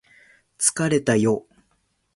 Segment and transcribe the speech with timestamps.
[0.57, 1.45] 疲れたよ